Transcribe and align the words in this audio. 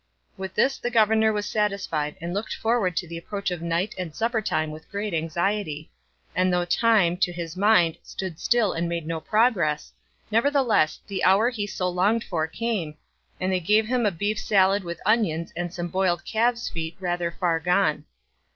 With 0.35 0.55
this 0.55 0.79
the 0.79 0.89
governor 0.89 1.31
was 1.31 1.45
satisfied 1.45 2.15
and 2.19 2.33
looked 2.33 2.55
forward 2.55 2.97
to 2.97 3.07
the 3.07 3.19
approach 3.19 3.51
of 3.51 3.61
night 3.61 3.93
and 3.99 4.15
supper 4.15 4.41
time 4.41 4.71
with 4.71 4.89
great 4.89 5.13
anxiety; 5.13 5.91
and 6.35 6.51
though 6.51 6.65
time, 6.65 7.17
to 7.17 7.31
his 7.31 7.55
mind, 7.55 7.99
stood 8.01 8.39
still 8.39 8.73
and 8.73 8.89
made 8.89 9.05
no 9.05 9.19
progress, 9.21 9.93
nevertheless 10.31 11.01
the 11.05 11.23
hour 11.23 11.51
he 11.51 11.67
so 11.67 11.87
longed 11.87 12.23
for 12.23 12.47
came, 12.47 12.95
and 13.39 13.53
they 13.53 13.59
gave 13.59 13.85
him 13.85 14.07
a 14.07 14.11
beef 14.11 14.39
salad 14.39 14.83
with 14.83 14.99
onions 15.05 15.53
and 15.55 15.71
some 15.71 15.89
boiled 15.89 16.25
calves' 16.25 16.67
feet 16.67 16.97
rather 16.99 17.29
far 17.29 17.59
gone. 17.59 18.05